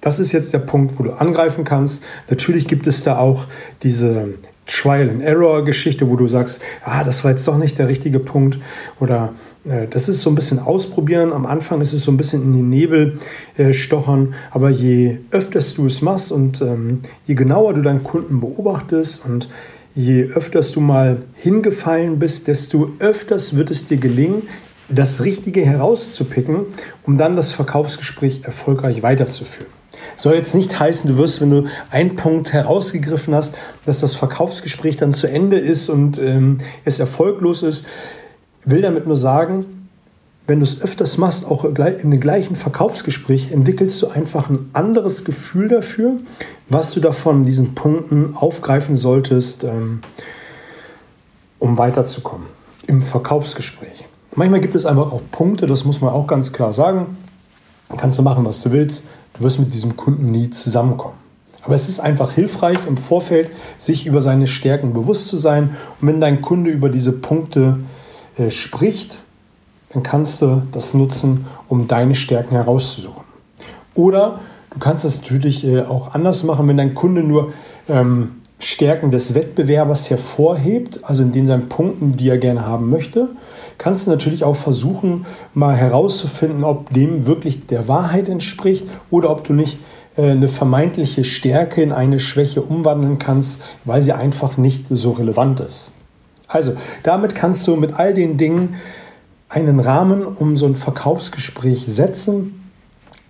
das 0.01 0.19
ist 0.19 0.33
jetzt 0.33 0.53
der 0.53 0.59
Punkt, 0.59 0.99
wo 0.99 1.05
du 1.05 1.13
angreifen 1.13 1.65
kannst. 1.65 2.03
Natürlich 2.29 2.67
gibt 2.67 2.87
es 2.87 3.05
da 3.05 3.19
auch 3.19 3.47
diese 3.83 4.35
Trial-and-Error-Geschichte, 4.73 6.09
wo 6.09 6.17
du 6.17 6.27
sagst, 6.29 6.63
ah, 6.83 7.05
das 7.05 7.25
war 7.25 7.33
jetzt 7.33 7.47
doch 7.47 7.59
nicht 7.59 7.79
der 7.79 7.89
richtige 7.89 8.19
Punkt 8.19 8.59
oder 9.01 9.33
äh, 9.65 9.87
das 9.89 10.09
ist 10.09 10.23
so 10.23 10.31
ein 10.31 10.35
bisschen 10.35 10.59
ausprobieren. 10.59 11.33
Am 11.33 11.47
Anfang 11.47 11.81
ist 11.81 11.93
es 11.93 12.05
so 12.05 12.11
ein 12.11 12.17
bisschen 12.17 12.43
in 12.43 12.53
den 12.53 12.69
Nebel 12.69 13.19
äh, 13.57 13.73
stochern, 13.73 14.35
aber 14.51 14.71
je 14.71 15.19
öfters 15.31 15.75
du 15.75 15.87
es 15.87 16.03
machst 16.03 16.33
und 16.33 16.61
ähm, 16.63 17.01
je 17.27 17.35
genauer 17.35 17.75
du 17.75 17.83
deinen 17.83 18.03
Kunden 18.03 18.41
beobachtest 18.41 19.25
und 19.25 19.49
je 19.95 20.25
öfters 20.25 20.73
du 20.73 20.81
mal 20.81 21.23
hingefallen 21.37 22.19
bist, 22.19 22.49
desto 22.49 22.93
öfters 22.99 23.57
wird 23.57 23.71
es 23.71 23.85
dir 23.85 23.99
gelingen, 23.99 24.43
das 24.89 25.25
Richtige 25.25 25.65
herauszupicken, 25.65 26.61
um 27.05 27.19
dann 27.19 27.37
das 27.37 27.53
Verkaufsgespräch 27.53 28.43
erfolgreich 28.45 29.03
weiterzuführen. 29.03 29.82
Soll 30.17 30.35
jetzt 30.35 30.55
nicht 30.55 30.79
heißen, 30.79 31.11
du 31.11 31.17
wirst, 31.17 31.41
wenn 31.41 31.51
du 31.51 31.67
einen 31.91 32.17
Punkt 32.17 32.53
herausgegriffen 32.53 33.35
hast, 33.35 33.57
dass 33.87 34.01
das 34.01 34.15
Verkaufsgespräch 34.15 34.97
dann 34.97 35.15
zu 35.15 35.29
Ende 35.29 35.59
ist 35.59 35.89
und 35.89 36.19
ähm, 36.19 36.59
es 36.85 37.01
erfolglos 37.01 37.63
ist. 37.63 37.85
Will 38.65 38.83
damit 38.83 39.07
nur 39.07 39.17
sagen, 39.17 39.89
wenn 40.47 40.59
du 40.59 40.65
es 40.65 40.83
öfters 40.83 41.19
machst, 41.19 41.47
auch 41.47 41.65
in 41.65 42.11
dem 42.11 42.21
gleichen 42.21 42.57
Verkaufsgespräch, 42.57 43.53
entwickelst 43.53 44.03
du 44.03 44.09
einfach 44.09 44.51
ein 44.51 44.71
anderes 44.73 45.25
Gefühl 45.25 45.69
dafür, 45.69 46.15
was 46.69 46.93
du 46.93 47.01
davon 47.01 47.45
diesen 47.45 47.75
Punkten 47.75 48.35
aufgreifen 48.35 48.97
solltest, 48.97 49.65
ähm, 49.65 50.01
um 51.59 51.79
weiterzukommen 51.79 52.49
im 52.87 53.03
Verkaufsgespräch. 53.03 54.09
Manchmal 54.35 54.61
gibt 54.61 54.75
es 54.75 54.85
einfach 54.85 55.13
auch 55.13 55.23
Punkte, 55.31 55.67
das 55.67 55.85
muss 55.85 56.01
man 56.01 56.11
auch 56.11 56.27
ganz 56.27 56.53
klar 56.53 56.73
sagen. 56.73 57.19
Kannst 57.97 58.19
du 58.19 58.23
machen, 58.23 58.45
was 58.45 58.63
du 58.63 58.73
willst. 58.73 59.07
Du 59.35 59.45
wirst 59.45 59.59
mit 59.59 59.73
diesem 59.73 59.97
Kunden 59.97 60.31
nie 60.31 60.51
zusammenkommen. 60.51 61.17
Aber 61.65 61.75
es 61.75 61.89
ist 61.89 62.01
einfach 62.01 62.33
hilfreich, 62.33 62.79
im 62.87 62.97
Vorfeld 62.97 63.51
sich 63.79 64.07
über 64.07 64.21
seine 64.21 64.47
Stärken 64.47 64.93
bewusst 64.93 65.29
zu 65.29 65.37
sein. 65.37 65.77
Und 66.01 66.09
wenn 66.09 66.21
dein 66.21 66.43
Kunde 66.43 66.71
über 66.71 66.89
diese 66.89 67.13
Punkte 67.13 67.79
äh, 68.37 68.51
spricht, 68.51 69.19
dann 69.93 70.03
kannst 70.03 70.43
du 70.43 70.63
das 70.73 70.95
nutzen, 70.95 71.47
um 71.69 71.87
deine 71.87 72.15
Stärken 72.15 72.55
herauszusuchen. 72.55 73.23
Oder 73.95 74.41
du 74.71 74.79
kannst 74.79 75.05
das 75.05 75.21
natürlich 75.21 75.65
äh, 75.65 75.83
auch 75.83 76.15
anders 76.15 76.43
machen, 76.45 76.67
wenn 76.67 76.77
dein 76.77 76.95
Kunde 76.95 77.23
nur 77.23 77.53
ähm, 77.89 78.42
Stärken 78.65 79.11
des 79.11 79.35
Wettbewerbers 79.35 80.09
hervorhebt, 80.09 81.01
also 81.03 81.25
in 81.25 81.33
den 81.33 81.49
seinen 81.49 81.69
Punkten, 81.69 82.13
die 82.13 82.29
er 82.29 82.39
gerne 82.39 82.65
haben 82.65 82.91
möchte, 82.91 83.31
kannst 83.77 84.07
du 84.07 84.13
natürlich 84.13 84.45
auch 84.45 84.55
versuchen, 84.55 85.27
mal 85.53 85.75
herauszufinden, 85.75 86.63
ob 86.63 86.93
dem 86.93 87.27
wirklich 87.27 87.67
der 87.67 87.89
Wahrheit 87.89 88.29
entspricht 88.29 88.87
oder 89.11 89.31
ob 89.31 89.43
du 89.43 89.53
nicht 89.53 89.81
äh, 90.17 90.31
eine 90.31 90.47
vermeintliche 90.47 91.25
Stärke 91.25 91.83
in 91.83 91.91
eine 91.91 92.21
Schwäche 92.21 92.63
umwandeln 92.63 93.19
kannst, 93.19 93.61
weil 93.85 94.01
sie 94.01 94.13
einfach 94.13 94.57
nicht 94.57 94.85
so 94.91 95.11
relevant 95.11 95.59
ist. 95.59 95.91
Also, 96.47 96.75
damit 97.03 97.35
kannst 97.35 97.67
du 97.67 97.75
mit 97.75 97.95
all 97.95 98.15
den 98.15 98.37
Dingen 98.37 98.77
einen 99.49 99.81
Rahmen 99.81 100.25
um 100.25 100.55
so 100.55 100.67
ein 100.67 100.77
Verkaufsgespräch 100.77 101.87
setzen, 101.89 102.62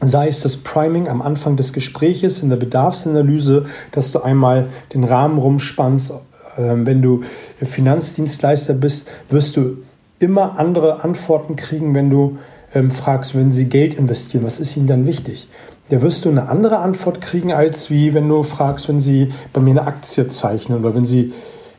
sei 0.03 0.29
es 0.29 0.41
das 0.41 0.59
Priming 0.59 1.09
am 1.09 1.23
Anfang 1.23 1.57
des 1.57 1.73
Gespräches 1.73 2.41
in 2.41 2.51
der 2.51 2.57
Bedarfsanalyse, 2.57 3.67
dass 3.93 4.13
du 4.13 4.21
einmal 4.21 4.67
den 4.93 5.05
Rahmen 5.05 5.39
rumspannst. 5.39 6.13
Ähm, 6.59 6.87
wenn 6.87 7.01
du 7.01 7.23
Finanzdienstleister 7.63 8.75
bist, 8.75 9.09
wirst 9.31 9.57
du 9.57 9.79
immer 10.19 10.59
andere 10.59 11.05
Antworten 11.05 11.57
kriegen, 11.57 11.95
wenn 11.95 12.11
du 12.11 12.39
ähm, 12.75 12.91
fragst, 12.91 13.35
wenn 13.35 13.53
sie 13.53 13.67
Geld 13.67 13.95
investieren, 13.95 14.45
was 14.45 14.59
ist 14.59 14.77
ihnen 14.77 14.87
dann 14.87 15.07
wichtig? 15.07 15.49
Da 15.89 16.03
wirst 16.03 16.25
du 16.25 16.31
eine 16.31 16.49
andere 16.49 16.79
Antwort 16.79 17.21
kriegen, 17.21 17.53
als 17.53 17.91
wie 17.91 18.15
wenn 18.15 18.29
du 18.29 18.43
fragst, 18.43 18.89
wenn 18.89 19.01
sie 19.01 19.33
bei 19.53 19.61
mir 19.61 19.73
eine 19.73 19.87
Aktie 19.87 20.29
zeichnen 20.29 20.81
oder 20.81 20.95
wenn 20.95 21.05
sie 21.05 21.33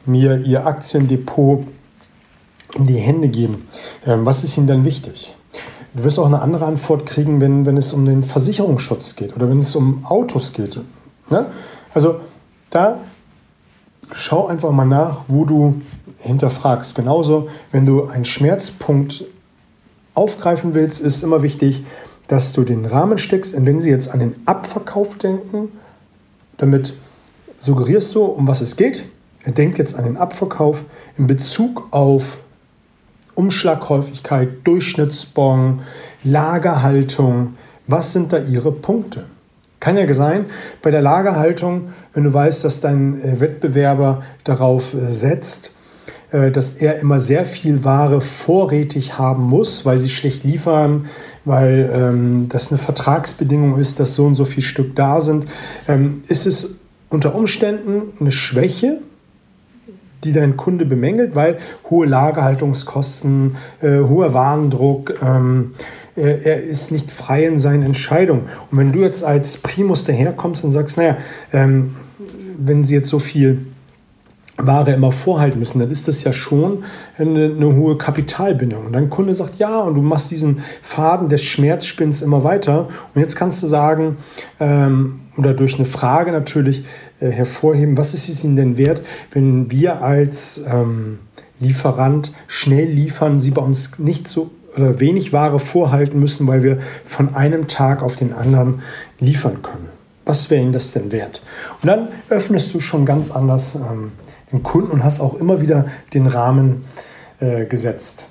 mir 0.05 0.37
ihr 0.37 0.65
Aktiendepot 0.65 1.65
in 2.75 2.87
die 2.87 2.95
Hände 2.95 3.27
geben, 3.27 3.65
ähm, 4.05 4.25
was 4.25 4.43
ist 4.43 4.57
ihnen 4.57 4.67
dann 4.67 4.85
wichtig? 4.85 5.35
Du 5.95 6.03
wirst 6.03 6.17
auch 6.17 6.25
eine 6.25 6.41
andere 6.41 6.65
Antwort 6.65 7.05
kriegen, 7.05 7.39
wenn, 7.39 7.65
wenn 7.65 7.77
es 7.77 7.93
um 7.93 8.05
den 8.05 8.23
Versicherungsschutz 8.23 9.15
geht 9.15 9.35
oder 9.35 9.49
wenn 9.49 9.59
es 9.59 9.75
um 9.75 10.03
Autos 10.05 10.53
geht. 10.53 10.79
Ne? 11.29 11.45
Also 11.93 12.15
da 12.69 12.99
schau 14.11 14.47
einfach 14.47 14.71
mal 14.71 14.85
nach, 14.85 15.21
wo 15.27 15.45
du 15.45 15.81
hinterfragst. 16.17 16.95
Genauso, 16.95 17.47
wenn 17.71 17.85
du 17.85 18.05
einen 18.05 18.25
Schmerzpunkt 18.25 19.25
aufgreifen 20.15 20.73
willst, 20.73 21.01
ist 21.01 21.23
immer 21.23 21.43
wichtig, 21.43 21.83
dass 22.27 22.53
du 22.53 22.63
den 22.63 22.85
Rahmen 22.85 23.17
steckst. 23.17 23.53
Und 23.53 23.65
wenn 23.65 23.79
sie 23.79 23.89
jetzt 23.89 24.09
an 24.09 24.19
den 24.19 24.35
Abverkauf 24.45 25.17
denken, 25.17 25.71
damit 26.57 26.93
suggerierst 27.59 28.15
du, 28.15 28.23
um 28.23 28.47
was 28.47 28.61
es 28.61 28.75
geht. 28.75 29.05
Er 29.43 29.51
denkt 29.51 29.77
jetzt 29.77 29.95
an 29.95 30.05
den 30.05 30.17
Abverkauf 30.17 30.83
in 31.17 31.27
Bezug 31.27 31.87
auf 31.91 32.37
Umschlaghäufigkeit, 33.35 34.49
Durchschnittsbon, 34.63 35.81
Lagerhaltung. 36.23 37.53
Was 37.87 38.13
sind 38.13 38.33
da 38.33 38.37
Ihre 38.37 38.71
Punkte? 38.71 39.25
Kann 39.79 39.97
ja 39.97 40.13
sein, 40.13 40.45
bei 40.81 40.91
der 40.91 41.01
Lagerhaltung, 41.01 41.89
wenn 42.13 42.23
du 42.23 42.33
weißt, 42.33 42.63
dass 42.63 42.79
dein 42.79 43.21
äh, 43.21 43.41
Wettbewerber 43.41 44.23
darauf 44.45 44.93
äh, 44.93 45.09
setzt, 45.09 45.71
äh, 46.31 46.51
dass 46.51 46.73
er 46.73 46.99
immer 46.99 47.19
sehr 47.19 47.45
viel 47.45 47.83
Ware 47.83 48.21
vorrätig 48.21 49.17
haben 49.17 49.43
muss, 49.43 49.85
weil 49.85 49.97
sie 49.97 50.07
schlecht 50.07 50.45
liefern, 50.45 51.07
weil 51.43 51.91
ähm, 51.93 52.47
das 52.47 52.71
eine 52.71 52.77
Vertragsbedingung 52.77 53.77
ist, 53.77 53.99
dass 53.99 54.15
so 54.15 54.25
und 54.25 54.35
so 54.35 54.45
viel 54.45 54.63
Stück 54.63 54.95
da 54.95 55.19
sind, 55.19 55.47
ähm, 55.87 56.21
ist 56.29 56.47
es 56.47 56.75
unter 57.09 57.35
Umständen 57.35 58.13
eine 58.19 58.31
Schwäche, 58.31 58.99
die 60.23 60.33
dein 60.33 60.57
Kunde 60.57 60.85
bemängelt, 60.85 61.35
weil 61.35 61.57
hohe 61.89 62.05
Lagerhaltungskosten, 62.05 63.55
äh, 63.81 63.99
hoher 63.99 64.33
Warendruck, 64.33 65.13
ähm, 65.21 65.73
er, 66.15 66.45
er, 66.45 66.61
ist 66.61 66.91
nicht 66.91 67.11
frei 67.11 67.45
in 67.45 67.57
seinen 67.57 67.83
Entscheidungen. 67.83 68.43
Und 68.71 68.77
wenn 68.77 68.91
du 68.91 68.99
jetzt 68.99 69.23
als 69.23 69.57
Primus 69.57 70.05
daherkommst 70.05 70.63
und 70.63 70.71
sagst, 70.71 70.97
naja, 70.97 71.17
ähm, 71.51 71.95
wenn 72.57 72.83
sie 72.83 72.95
jetzt 72.95 73.09
so 73.09 73.19
viel 73.19 73.65
Ware 74.57 74.91
immer 74.91 75.11
vorhalten 75.11 75.57
müssen, 75.57 75.79
dann 75.79 75.89
ist 75.89 76.07
das 76.07 76.23
ja 76.23 76.31
schon 76.31 76.83
eine, 77.17 77.45
eine, 77.45 77.75
hohe 77.75 77.97
Kapitalbindung. 77.97 78.85
Und 78.85 78.93
dein 78.93 79.09
Kunde 79.09 79.33
sagt, 79.33 79.57
ja, 79.57 79.81
und 79.81 79.95
du 79.95 80.01
machst 80.01 80.29
diesen 80.29 80.59
Faden 80.81 81.27
des 81.29 81.43
Schmerzspinns 81.43 82.21
immer 82.21 82.43
weiter. 82.43 82.87
Und 83.15 83.21
jetzt 83.21 83.35
kannst 83.35 83.63
du 83.63 83.67
sagen, 83.67 84.17
ähm, 84.59 85.21
oder 85.37 85.53
durch 85.53 85.75
eine 85.75 85.85
Frage 85.85 86.31
natürlich 86.31 86.83
äh, 87.19 87.29
hervorheben, 87.29 87.97
was 87.97 88.13
ist 88.13 88.29
es 88.29 88.43
ihnen 88.43 88.55
denn 88.55 88.77
wert, 88.77 89.01
wenn 89.31 89.71
wir 89.71 90.03
als 90.03 90.63
ähm, 90.71 91.19
Lieferant 91.59 92.33
schnell 92.47 92.87
liefern, 92.87 93.39
sie 93.39 93.51
bei 93.51 93.61
uns 93.61 93.97
nicht 93.97 94.27
so 94.27 94.51
oder 94.75 94.99
wenig 94.99 95.33
Ware 95.33 95.59
vorhalten 95.59 96.19
müssen, 96.19 96.47
weil 96.47 96.63
wir 96.63 96.79
von 97.05 97.35
einem 97.35 97.67
Tag 97.67 98.01
auf 98.01 98.15
den 98.15 98.33
anderen 98.33 98.81
liefern 99.19 99.61
können. 99.61 99.87
Was 100.25 100.49
wäre 100.49 100.61
ihnen 100.61 100.73
das 100.73 100.93
denn 100.93 101.11
wert? 101.11 101.41
Und 101.81 101.87
dann 101.87 102.07
öffnest 102.29 102.73
du 102.73 102.79
schon 102.79 103.05
ganz 103.05 103.31
anders 103.31 103.75
ähm, 103.75 104.11
den 104.53 104.63
Kunden 104.63 104.91
und 104.91 105.03
hast 105.03 105.19
auch 105.19 105.33
immer 105.39 105.61
wieder 105.61 105.85
den 106.13 106.27
Rahmen 106.27 106.85
äh, 107.39 107.65
gesetzt. 107.65 108.27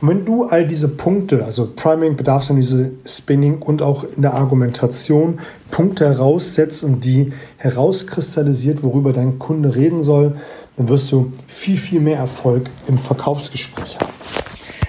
Und 0.00 0.08
wenn 0.08 0.24
du 0.24 0.44
all 0.44 0.66
diese 0.66 0.88
Punkte, 0.88 1.44
also 1.44 1.68
Priming, 1.76 2.16
Bedarfsanalyse, 2.16 2.92
Spinning 3.04 3.60
und 3.60 3.82
auch 3.82 4.04
in 4.16 4.22
der 4.22 4.34
Argumentation 4.34 5.40
Punkte 5.70 6.06
heraussetzt 6.06 6.84
und 6.84 7.04
die 7.04 7.32
herauskristallisiert, 7.58 8.82
worüber 8.82 9.12
dein 9.12 9.38
Kunde 9.38 9.74
reden 9.76 10.02
soll, 10.02 10.36
dann 10.76 10.88
wirst 10.88 11.12
du 11.12 11.32
viel, 11.46 11.76
viel 11.76 12.00
mehr 12.00 12.16
Erfolg 12.16 12.70
im 12.86 12.96
Verkaufsgespräch 12.96 13.98
haben. 14.00 14.10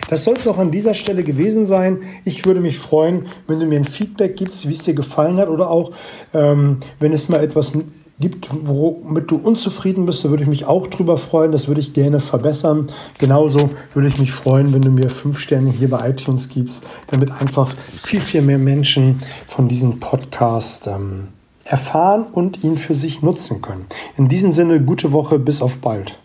Das 0.09 0.25
soll 0.25 0.33
es 0.33 0.45
auch 0.45 0.57
an 0.57 0.71
dieser 0.71 0.93
Stelle 0.93 1.23
gewesen 1.23 1.65
sein. 1.65 1.99
Ich 2.25 2.45
würde 2.45 2.59
mich 2.59 2.77
freuen, 2.77 3.27
wenn 3.47 3.61
du 3.61 3.65
mir 3.65 3.77
ein 3.77 3.85
Feedback 3.85 4.35
gibst, 4.35 4.67
wie 4.67 4.73
es 4.73 4.83
dir 4.83 4.93
gefallen 4.93 5.37
hat 5.37 5.47
oder 5.47 5.69
auch, 5.69 5.93
ähm, 6.33 6.77
wenn 6.99 7.13
es 7.13 7.29
mal 7.29 7.41
etwas 7.41 7.77
gibt, 8.21 8.47
womit 8.51 9.29
du 9.29 9.35
unzufrieden 9.35 10.05
bist, 10.05 10.23
da 10.23 10.29
würde 10.29 10.43
ich 10.43 10.49
mich 10.49 10.65
auch 10.65 10.87
drüber 10.87 11.17
freuen. 11.17 11.51
Das 11.51 11.67
würde 11.67 11.81
ich 11.81 11.93
gerne 11.93 12.21
verbessern. 12.21 12.87
Genauso 13.17 13.71
würde 13.93 14.07
ich 14.07 14.17
mich 14.17 14.31
freuen, 14.31 14.73
wenn 14.73 14.81
du 14.81 14.91
mir 14.91 15.09
fünf 15.09 15.39
Sterne 15.39 15.71
hier 15.71 15.89
bei 15.89 16.09
iTunes 16.09 16.47
gibst, 16.47 17.01
damit 17.07 17.31
einfach 17.41 17.75
viel, 18.01 18.21
viel 18.21 18.41
mehr 18.41 18.57
Menschen 18.57 19.21
von 19.47 19.67
diesem 19.67 19.99
Podcast 19.99 20.87
ähm, 20.87 21.27
erfahren 21.65 22.25
und 22.31 22.63
ihn 22.63 22.77
für 22.77 22.93
sich 22.93 23.21
nutzen 23.21 23.61
können. 23.61 23.85
In 24.17 24.29
diesem 24.29 24.51
Sinne, 24.51 24.81
gute 24.81 25.11
Woche, 25.11 25.39
bis 25.39 25.61
auf 25.61 25.79
bald. 25.79 26.17